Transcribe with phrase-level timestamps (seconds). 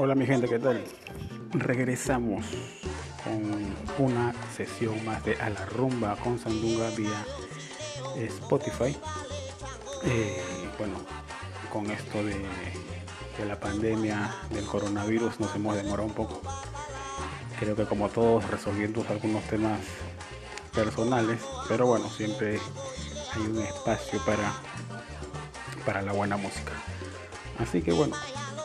[0.00, 0.84] Hola mi gente, ¿qué tal?
[1.52, 2.46] Regresamos
[3.24, 7.24] con una sesión más de A la Rumba con Sandunga vía
[8.16, 8.96] Spotify.
[10.04, 10.40] Eh,
[10.78, 10.94] bueno,
[11.72, 12.36] con esto de,
[13.38, 16.40] de, la pandemia del coronavirus nos hemos demorado un poco.
[17.58, 19.80] Creo que como todos resolviendo algunos temas
[20.72, 22.60] personales, pero bueno, siempre
[23.34, 24.52] hay un espacio para,
[25.84, 26.72] para la buena música.
[27.58, 28.14] Así que bueno,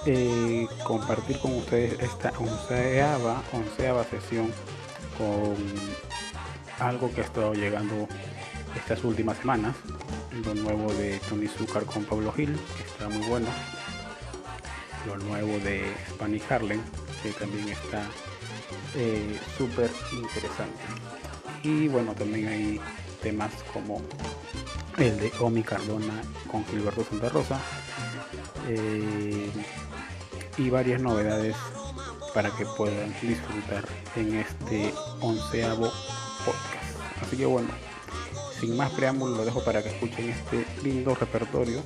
[0.05, 4.51] eh, compartir con ustedes esta onceava, onceava sesión
[5.17, 5.55] con
[6.79, 8.07] algo que ha estado llegando
[8.75, 9.75] estas últimas semanas,
[10.45, 13.47] lo nuevo de Tony Zucker con Pablo Gil, que está muy bueno,
[15.05, 16.81] lo nuevo de Spanish Harlem,
[17.21, 18.03] que también está
[18.95, 20.79] eh, súper interesante.
[21.63, 22.81] Y bueno, también hay
[23.21, 24.01] temas como
[24.97, 27.59] el de Omi Cardona con Gilberto Santa Rosa.
[28.67, 29.49] Eh,
[30.57, 31.55] y varias novedades
[32.33, 35.91] para que puedan disfrutar en este onceavo
[36.45, 37.21] podcast.
[37.21, 37.69] Así que bueno,
[38.59, 41.81] sin más preámbulos lo dejo para que escuchen este lindo repertorio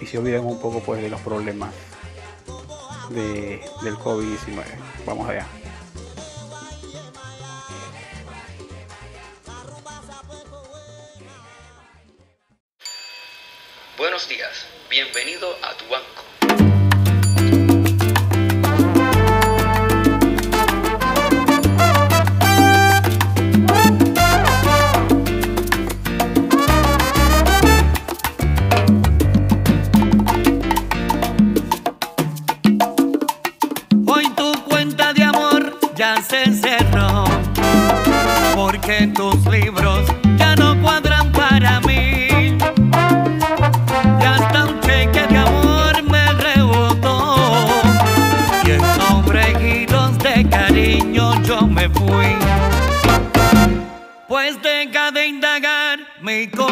[0.00, 1.72] y se olviden un poco pues de los problemas
[3.10, 4.64] de, del COVID-19.
[5.06, 5.46] Vamos allá.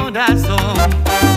[0.03, 1.32] Corazón.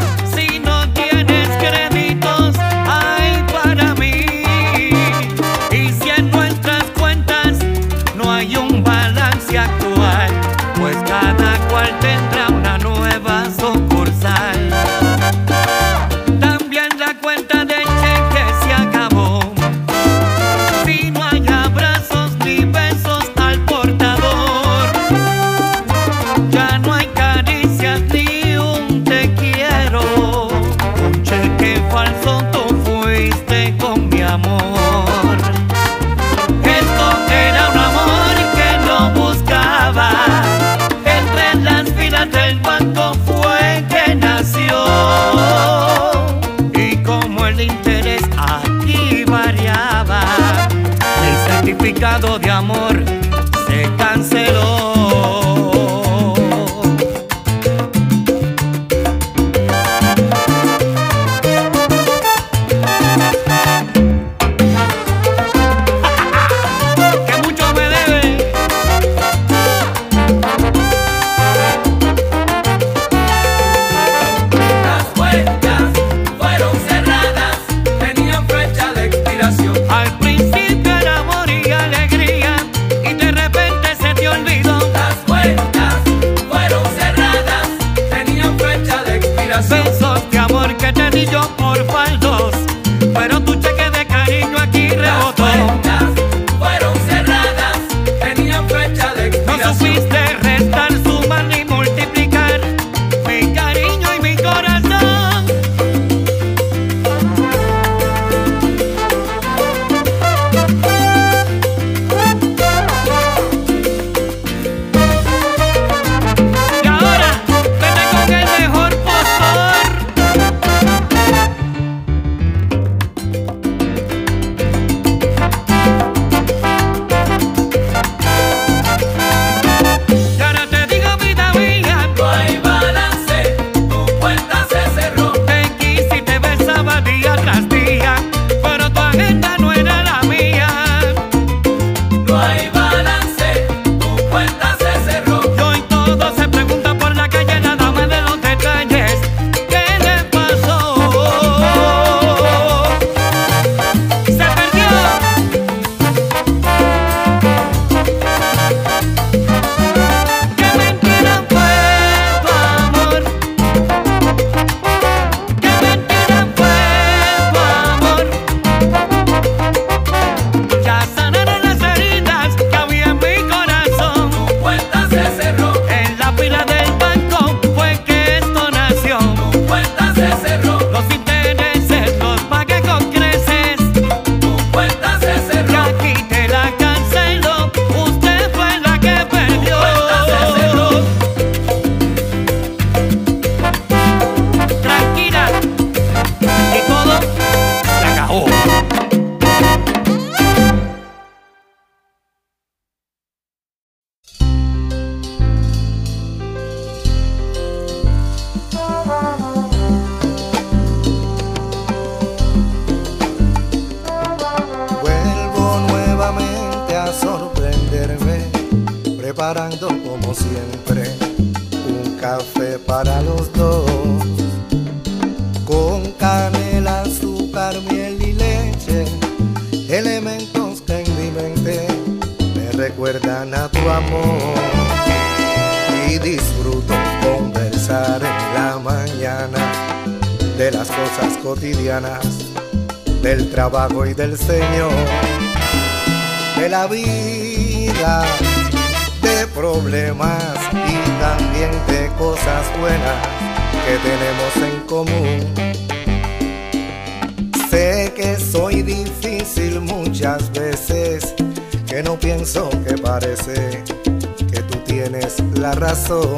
[264.52, 266.38] Que tú tienes la razón.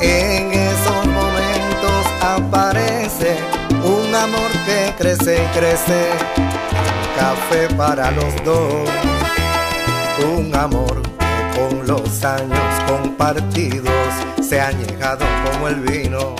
[0.00, 3.36] En esos momentos aparece
[3.84, 6.06] un amor que crece y crece,
[7.16, 8.88] café para los dos,
[10.36, 13.90] un amor que con los años compartidos
[14.40, 16.34] se ha añejado como el vino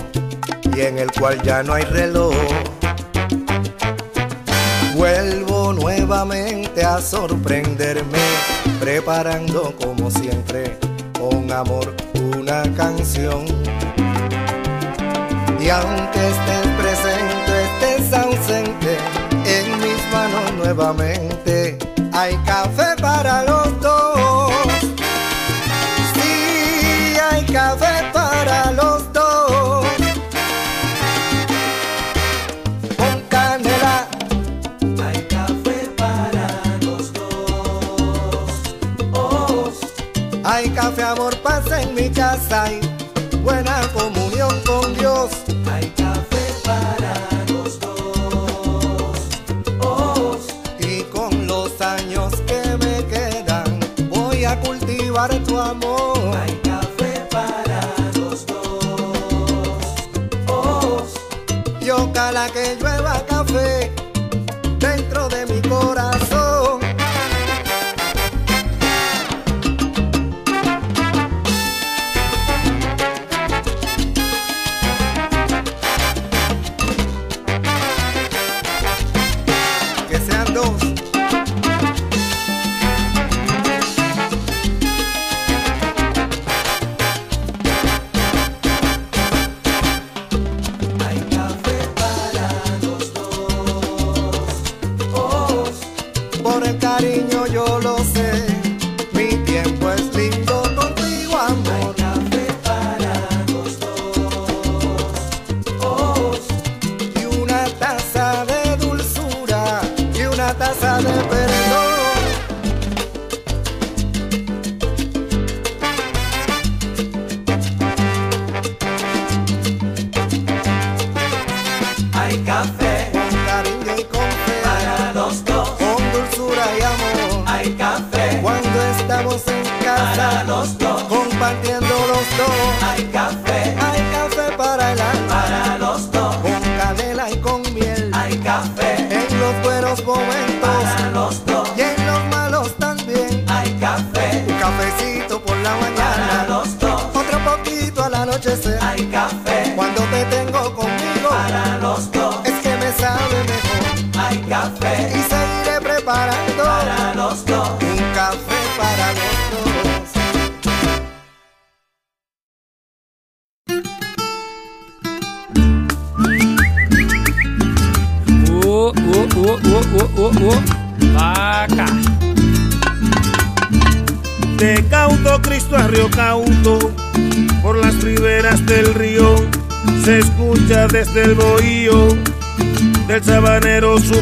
[0.75, 2.35] y en el cual ya no hay reloj.
[4.95, 8.19] Vuelvo nuevamente a sorprenderme,
[8.79, 10.77] preparando como siempre
[11.19, 13.45] con amor una canción.
[15.59, 18.97] Y aunque estés presente, estés ausente,
[19.45, 21.77] en mis manos nuevamente
[22.13, 24.10] hay café para los dos.
[42.49, 42.80] Hay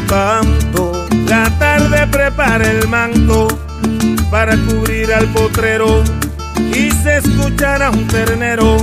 [0.09, 3.47] La tarde prepara el manto
[4.31, 6.03] para cubrir al potrero
[6.73, 8.77] y se escuchará un ternero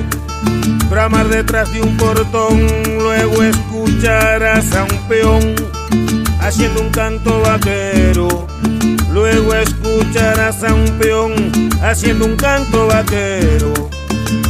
[0.89, 2.65] bramar detrás de un portón.
[3.01, 5.55] Luego escucharás a un peón
[6.41, 8.47] haciendo un canto vaquero.
[9.13, 11.33] Luego escucharás a un peón
[11.83, 13.73] haciendo un canto vaquero.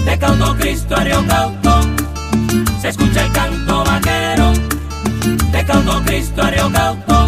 [0.04, 1.80] De Cauto Cristo a Río Cauto
[2.82, 3.25] se escucha
[5.66, 7.26] Cauto Cristo a Río Cauto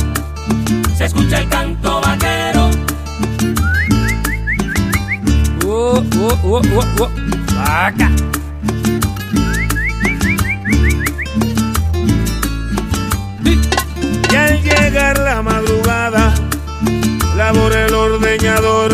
[0.99, 2.71] se escucha el canto vaquero.
[5.65, 7.11] Oh, oh, oh, oh, oh.
[7.55, 8.11] Vaca.
[14.33, 16.35] Y al llegar la madrugada,
[17.37, 18.93] labora el ordeñador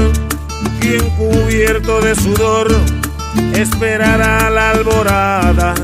[0.82, 2.68] y cubierto de sudor,
[3.54, 5.74] esperará la alborada.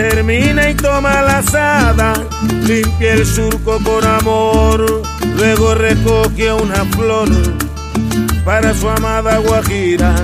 [0.00, 2.14] Termina y toma la asada,
[2.66, 5.02] limpia el surco con amor,
[5.36, 7.28] luego recoge una flor
[8.42, 10.14] para su amada Guajira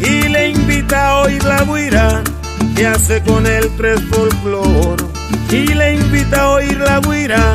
[0.00, 2.22] y le invita a oír la guira
[2.74, 4.96] que hace con el tres folclor
[5.50, 7.52] y le invita a oír la guira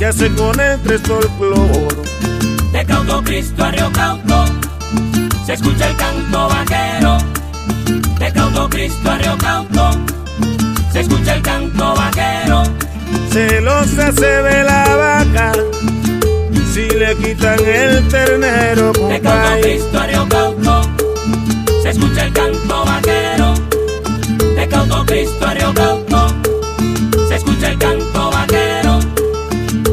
[0.00, 2.02] que hace con el tres folclor.
[2.72, 4.44] De Cauto Cristo a Río Cauto
[5.46, 7.18] se escucha el canto vaquero.
[8.18, 10.16] De Cauto Cristo a Río Cauto
[10.96, 12.62] se escucha el canto vaquero.
[13.30, 15.52] Celosa se ve la vaca
[16.72, 19.60] si le quitan el ternero, De.
[19.60, 20.00] Cristo
[20.30, 20.82] Cauto
[21.82, 23.54] se escucha el canto vaquero.
[24.56, 26.34] De Cauto Cristo Cauto
[27.28, 28.98] se escucha el canto vaquero.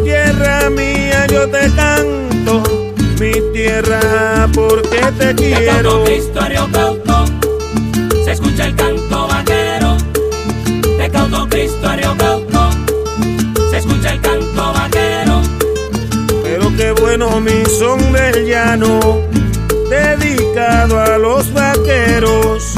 [0.05, 2.63] Tierra mía, yo te canto,
[3.19, 6.03] mi tierra, porque te De Cauto quiero.
[6.05, 6.39] Cristo
[6.71, 7.25] Cauto
[8.23, 8.92] se escucha el canto
[11.71, 12.69] Río Cauto
[13.69, 15.41] se escucha el canto vaquero.
[16.43, 19.21] Pero qué bueno mi son del llano,
[19.89, 22.72] dedicado a los vaqueros.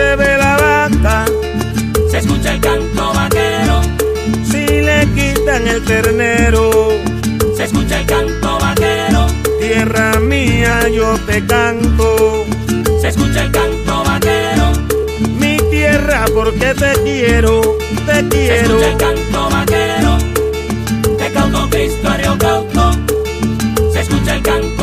[0.00, 1.24] Se ve la vaca,
[2.10, 3.76] Se escucha el canto vaquero.
[4.50, 6.64] si le quitan el ternero.
[7.56, 9.26] Se escucha el canto vaquero.
[9.60, 12.44] Tierra mía, yo te canto,
[13.00, 14.66] Se escucha el canto vaquero.
[15.38, 17.60] mi tierra, porque te quiero,
[18.06, 18.80] te Se quiero.
[18.80, 20.12] escucha el canto vaquero.
[21.20, 22.84] De Cauto Cristo a Río Cauto
[23.92, 24.79] se escucha el canto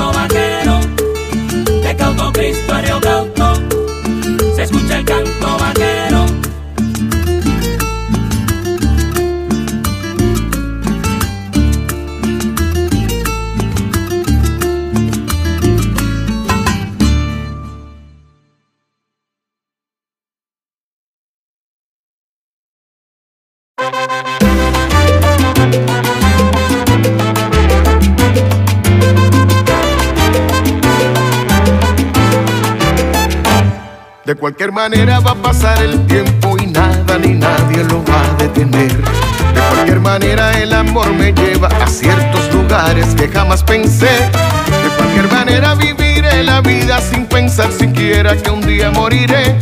[34.77, 38.96] manera va a pasar el tiempo y nada ni nadie lo va a detener.
[38.96, 44.05] De cualquier manera el amor me lleva a ciertos lugares que jamás pensé.
[44.05, 49.55] De cualquier manera viviré la vida sin pensar siquiera que un día moriré.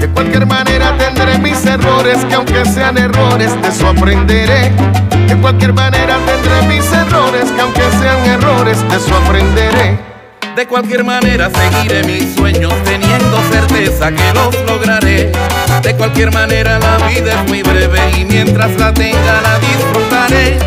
[0.00, 4.72] De cualquier manera tendré mis errores, que aunque sean errores, de eso aprenderé.
[5.28, 10.15] De cualquier manera tendré mis errores, que aunque sean errores, de eso aprenderé.
[10.56, 15.30] De cualquier manera seguiré mis sueños teniendo certeza que los lograré.
[15.82, 20.58] De cualquier manera la vida es muy breve y mientras la tenga la disfrutaré.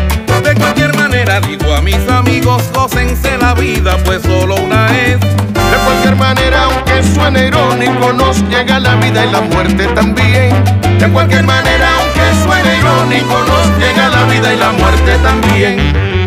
[0.44, 5.18] De cualquier manera digo a mis amigos, gócense la vida pues solo una es.
[5.18, 10.52] De cualquier manera, aunque suene irónico, nos llega la vida y la muerte también.
[11.00, 16.19] De cualquier manera, aunque suene irónico, nos llega la vida y la muerte también.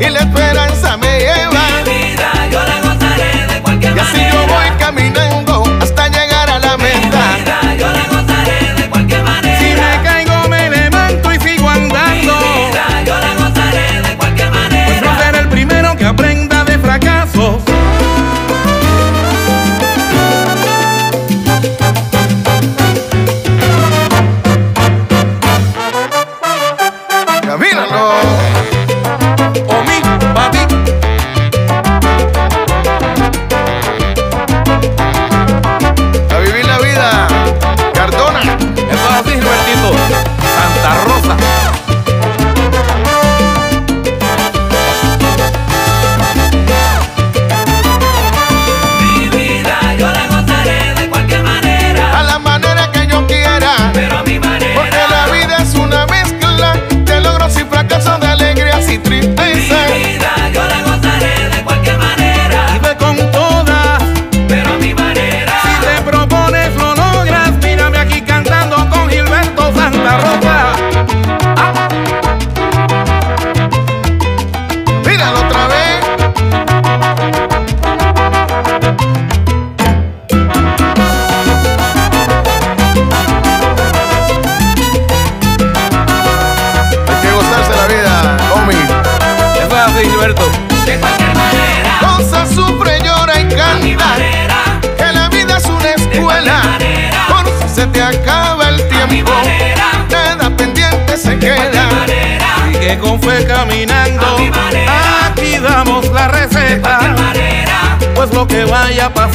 [0.00, 0.49] Y la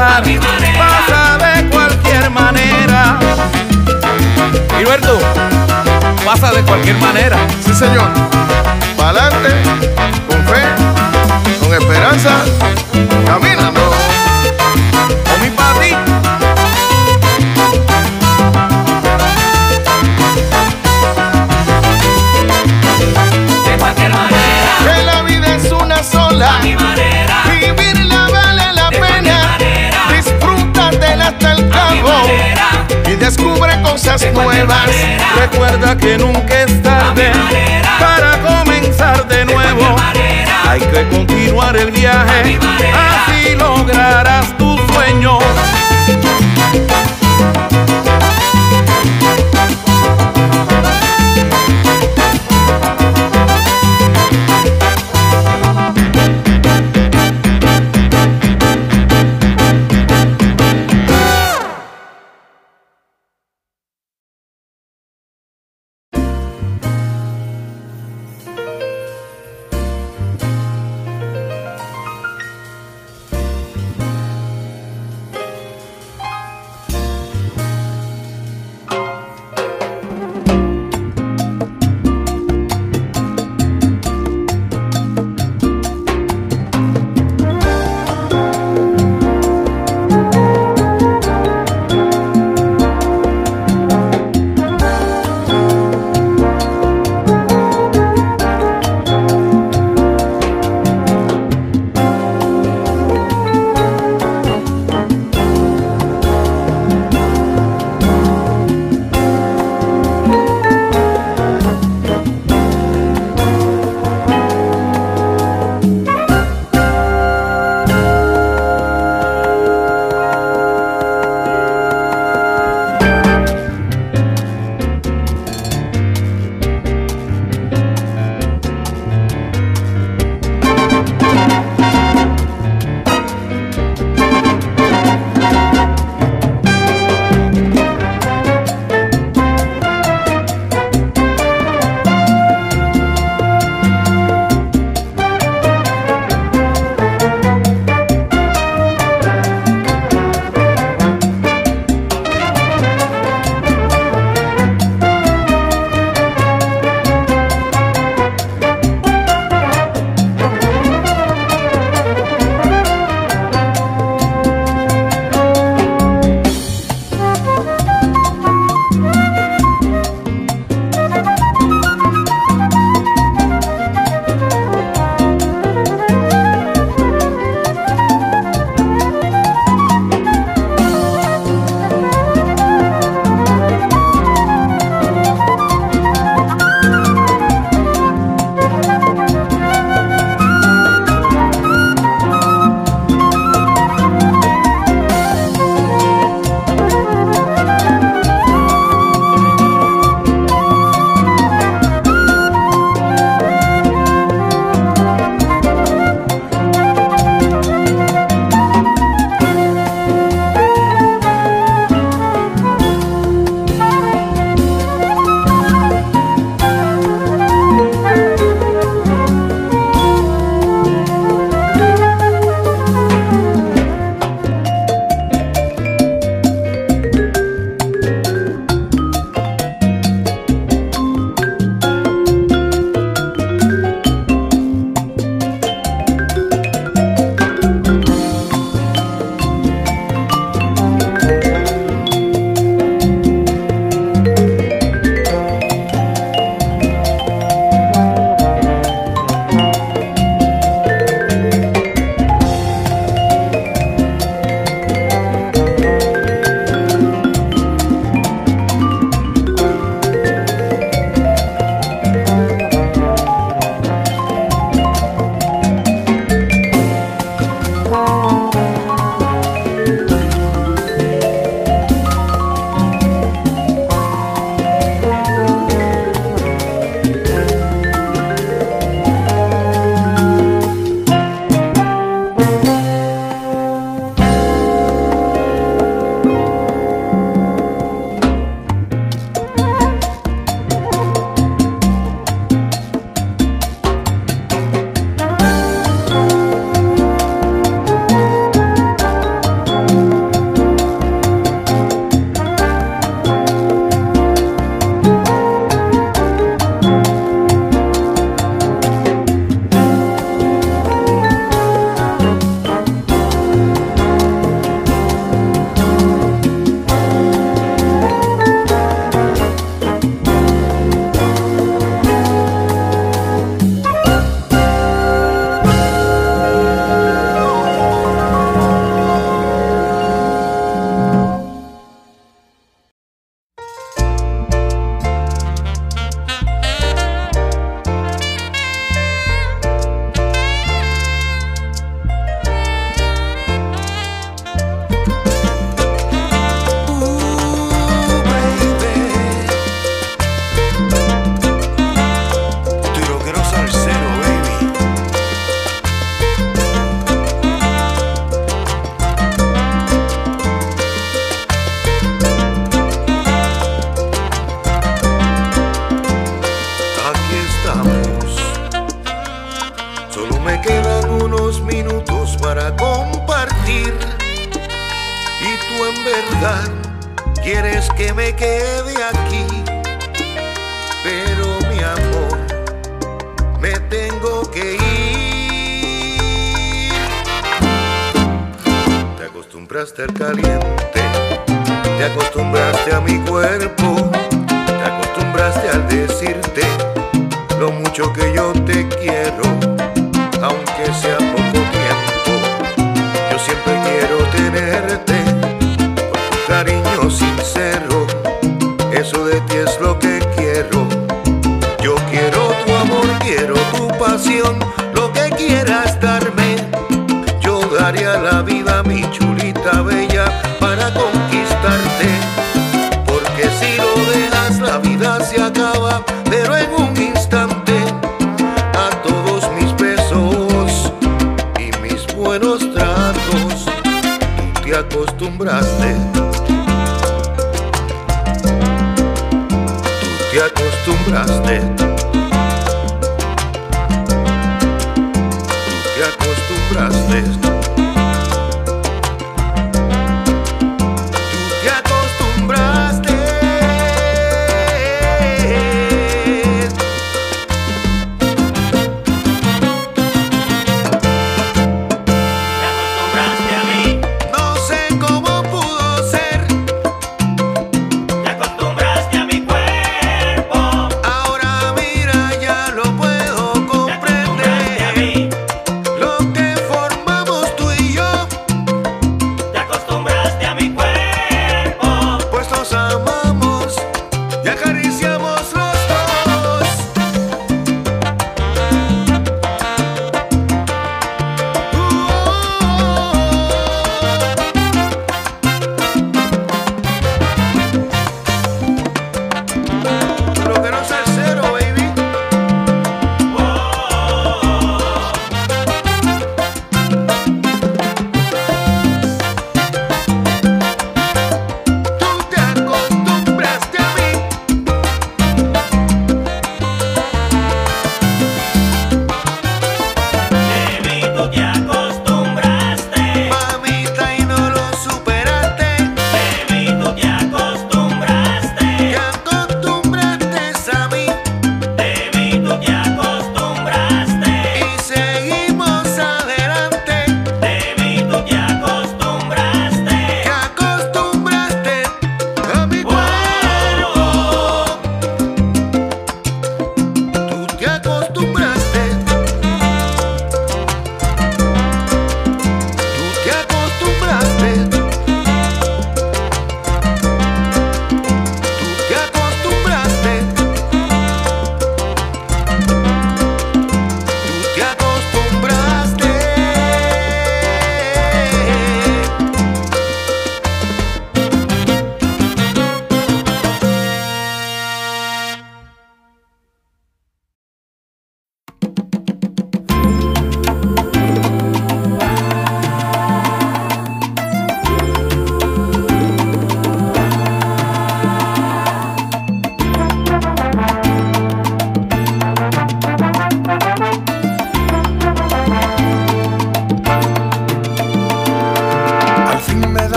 [0.00, 0.22] pasar,
[0.78, 3.18] pasa de cualquier manera.
[4.78, 5.18] Gilberto,
[6.24, 7.36] pasa de cualquier manera.
[7.64, 8.08] Sí, señor.
[8.96, 9.50] Pa'lante,
[10.28, 10.62] con fe,
[11.60, 12.30] con esperanza,
[13.26, 13.92] caminando.
[15.24, 15.50] Con mi
[33.20, 34.90] descubre cosas nuevas.
[35.36, 37.30] Recuerda que nunca es tarde
[38.00, 39.96] para comenzar de, nuevo.
[40.66, 42.58] Hay que continuar el viaje,
[42.94, 45.38] así lograrás tu sueño.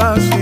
[0.00, 0.39] La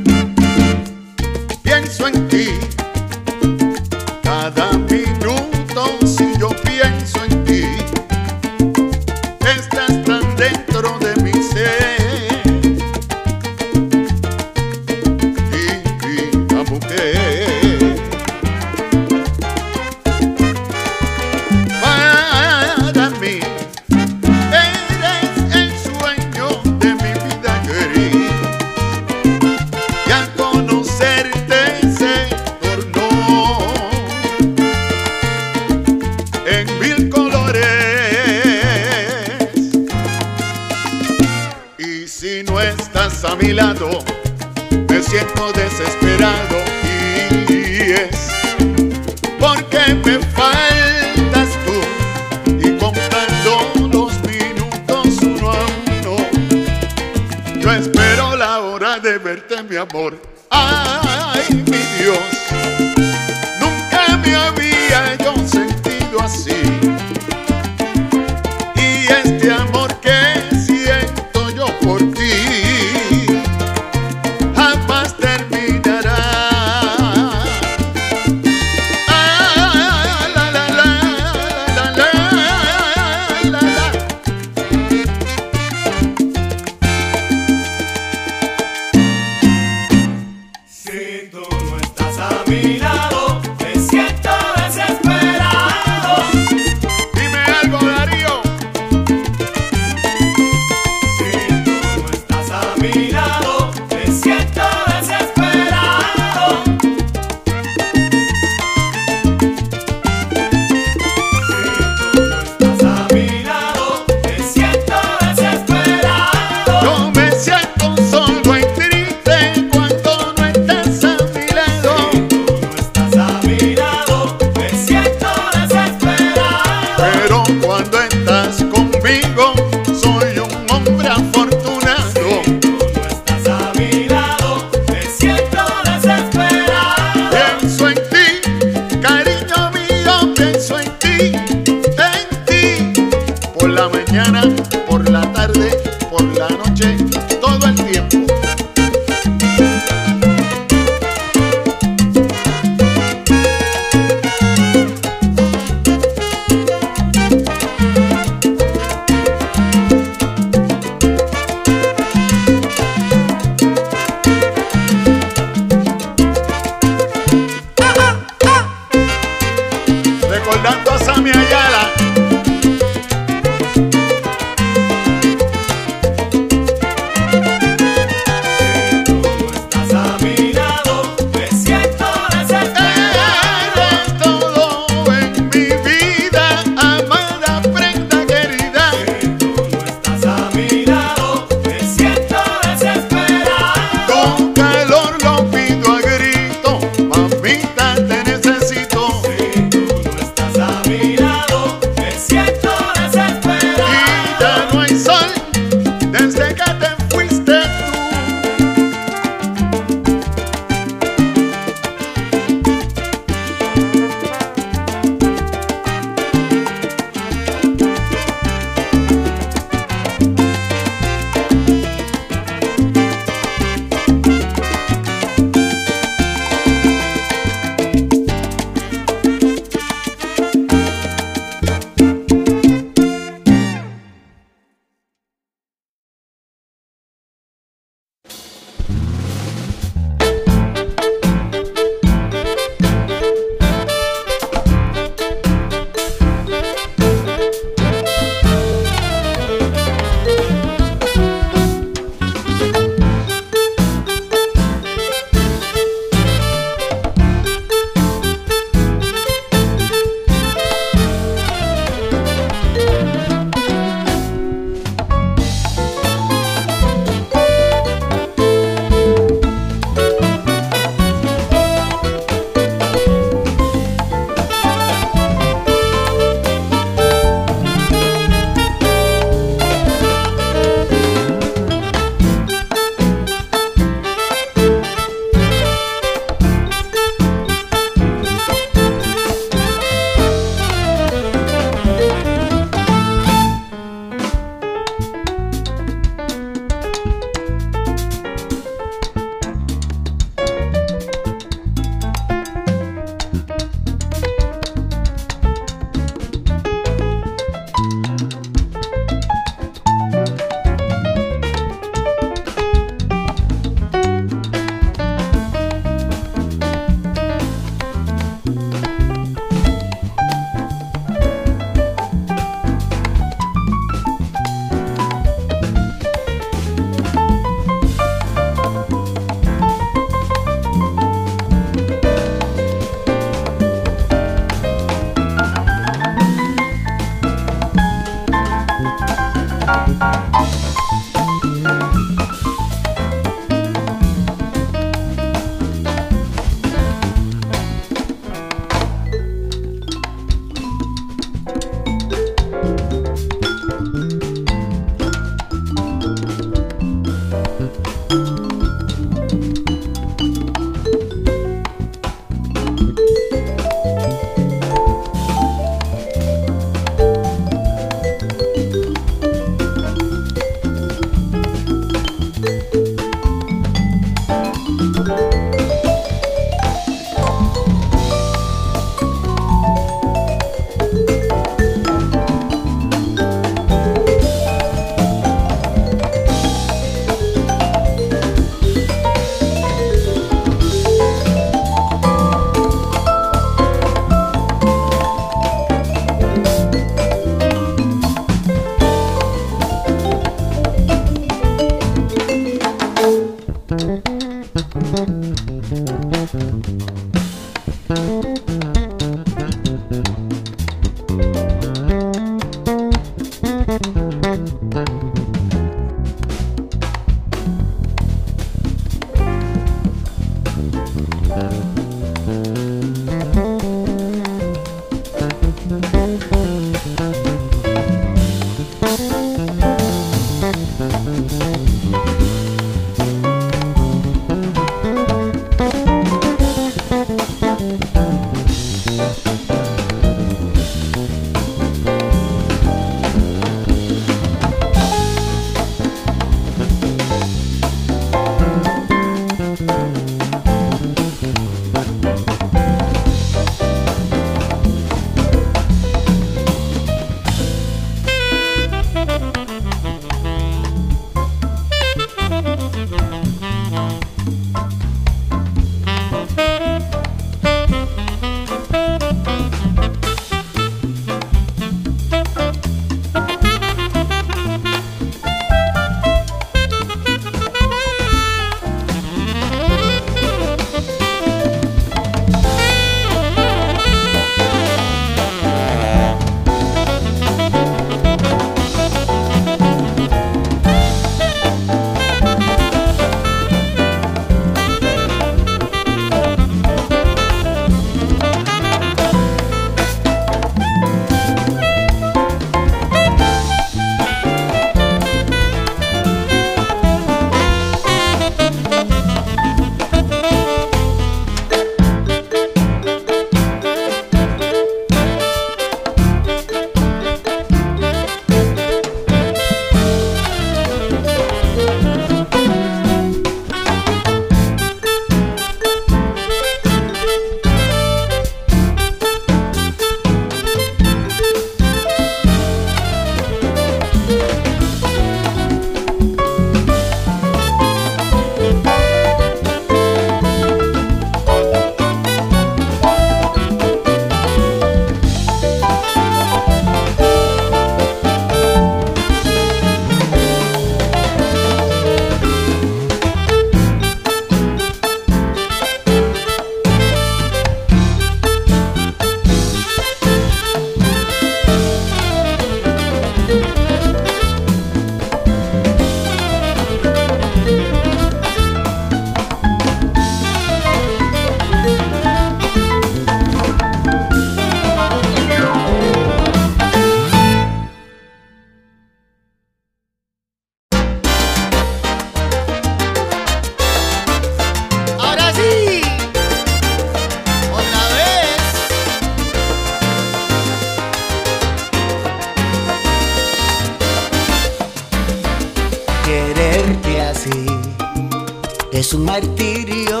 [598.72, 600.00] es un martirio,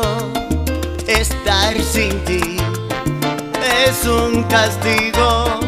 [1.06, 2.58] estar sin ti
[3.86, 5.60] es un castigo.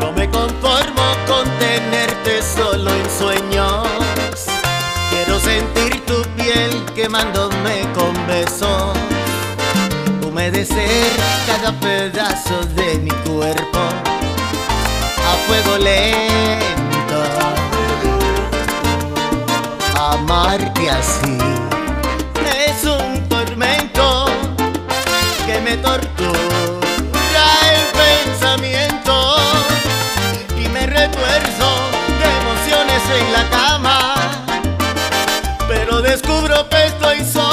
[0.00, 3.88] No me conformo con tenerte solo en sueños.
[5.10, 8.96] Quiero sentir tu piel quemándome con besos.
[10.22, 11.10] Humedecer
[11.46, 16.95] cada pedazo de mi cuerpo a fuego lento.
[20.18, 21.38] Amarte así
[22.66, 24.26] es un tormento
[25.44, 27.44] que me tortura
[27.74, 29.36] el pensamiento
[30.58, 31.68] y me retuerzo
[32.18, 34.14] de emociones en la cama.
[35.68, 37.45] Pero descubro que estoy solo,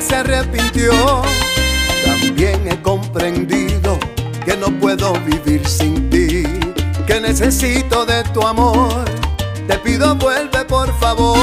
[0.00, 0.92] se arrepintió.
[2.04, 3.98] También he comprendido
[4.44, 6.44] que no puedo vivir sin ti,
[7.06, 9.04] que necesito de tu amor.
[9.66, 11.38] Te pido vuelve por favor.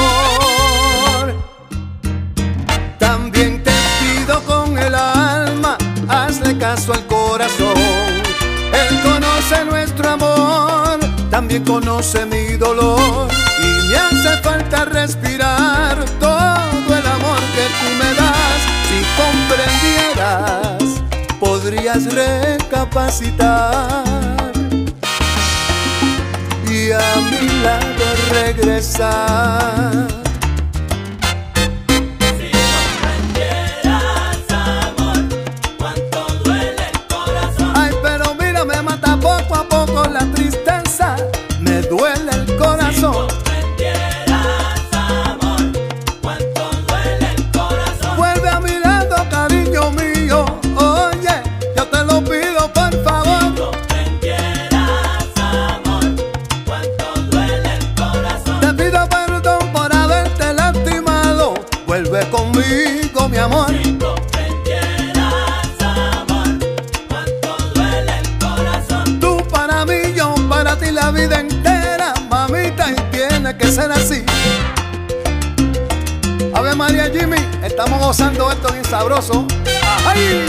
[2.98, 5.78] También te pido con el alma,
[6.08, 7.76] hazle caso al corazón.
[8.72, 10.98] Él conoce nuestro amor,
[11.30, 13.28] también conoce mi dolor
[13.62, 15.37] y me hace falta respirar.
[22.88, 24.04] recapacitar
[26.66, 30.27] y a mi lado regresar.
[62.02, 63.66] vuelve conmigo, mi amor.
[69.20, 74.24] Tu para mí, yo, para ti la vida entera, mamita, y tiene que ser así.
[76.54, 79.44] Ave María Jimmy, estamos gozando esto bien sabroso.
[80.06, 80.46] ¡Ay!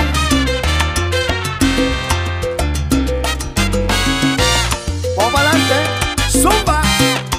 [5.17, 6.81] Vamos para adelante, zumba,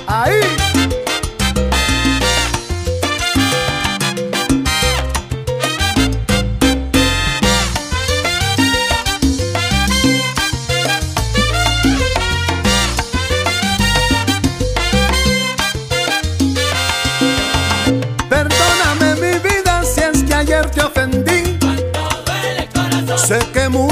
[0.07, 0.60] ahí.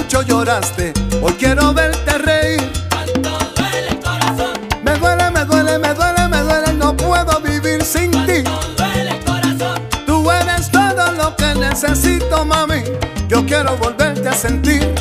[0.09, 2.73] Mucho lloraste, hoy quiero verte reír.
[3.23, 4.53] duele el corazón,
[4.83, 8.43] Me duele, me duele, me duele, me duele, no puedo vivir sin ti.
[8.79, 9.83] duele el corazón.
[10.07, 12.85] Tú eres todo lo que necesito, mami.
[13.29, 14.98] Yo quiero volverte a sentir.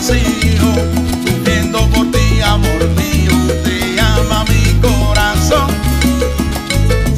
[0.00, 0.72] vacío,
[1.92, 3.32] por ti, amor mío,
[3.64, 5.68] te ama mi corazón.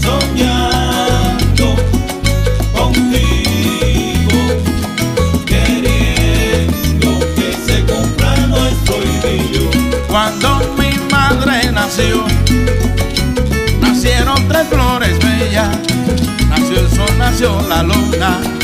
[0.00, 1.76] Soñando
[2.74, 4.40] contigo,
[5.46, 9.70] queriendo que se cumpla nuestro idilio.
[10.08, 12.24] Cuando mi madre nació,
[13.80, 15.68] nacieron tres flores bellas,
[16.48, 18.61] nació el sol, nació la luna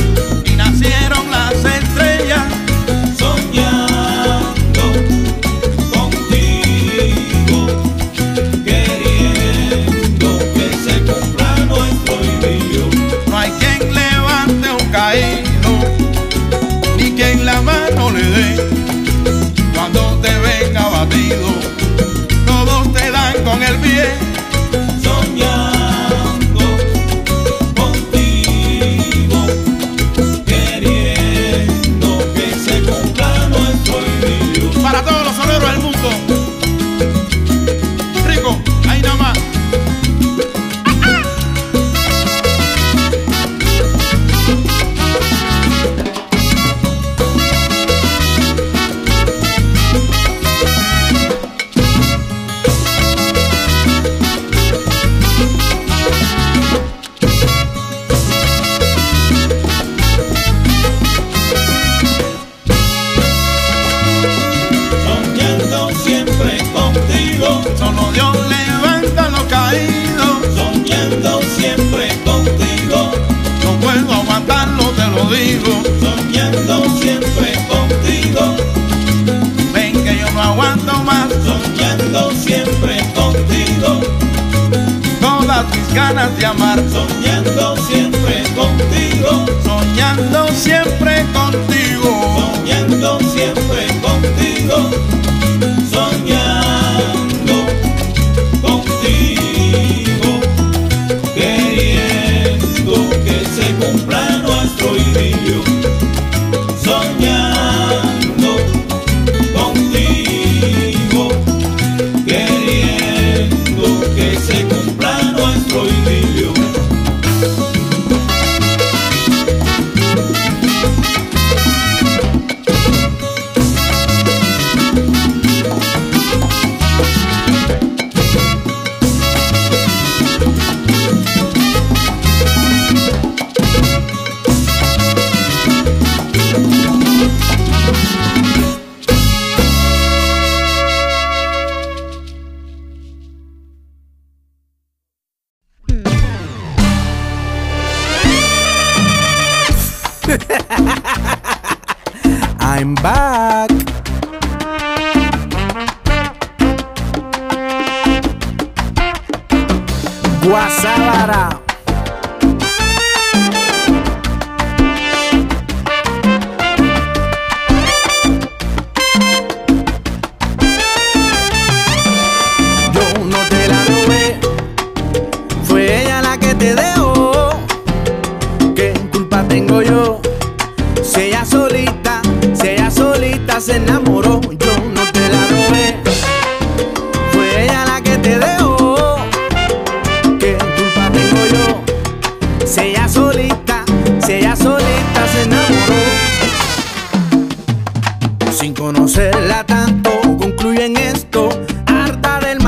[85.99, 86.79] ganas de amar.
[86.89, 87.77] Soñando.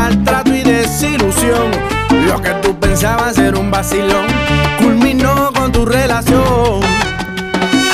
[0.00, 1.70] maltrato y desilusión.
[2.26, 4.26] Lo que tú pensabas era un vacilón,
[4.82, 6.80] culminó con tu relación.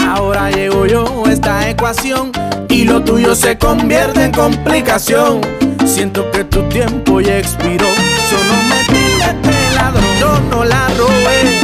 [0.09, 2.31] Ahora llego yo a esta ecuación
[2.69, 5.41] y lo tuyo se convierte en complicación.
[5.85, 7.89] Siento que tu tiempo ya expiró,
[8.31, 11.56] solo me tildaste ladrón, yo no la robé.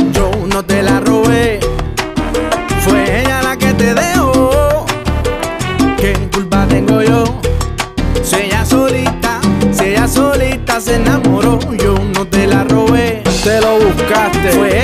[14.50, 14.81] fuiste.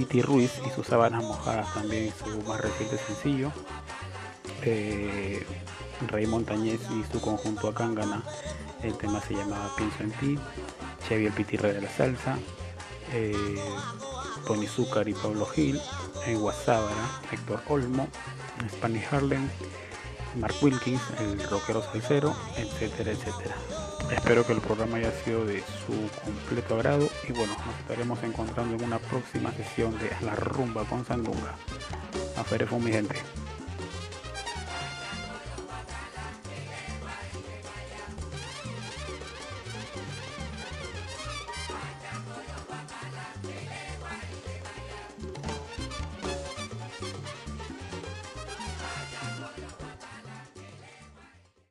[0.00, 3.52] Viti Ruiz y sus sábanas mojadas también, su más reciente sencillo.
[4.62, 8.22] Rey Montañez y su conjunto Acángana,
[8.82, 10.38] el tema se llamaba Pienso en ti.
[11.06, 12.38] Chevy el Pitirre de la Salsa.
[13.12, 13.60] Eh,
[14.46, 15.78] Tony Zúcar y Pablo Gil.
[16.24, 18.08] En Guasábara, Héctor Olmo.
[18.70, 19.50] Spanish Harlem.
[20.34, 23.54] Mark Wilkins, el rockero salsero, etcétera, etcétera.
[24.10, 25.92] Espero que el programa haya sido de su
[26.24, 31.04] completo agrado y bueno, nos estaremos encontrando en una próxima sesión de La Rumba con
[31.04, 31.54] Sandunga.
[32.36, 33.16] A mi gente.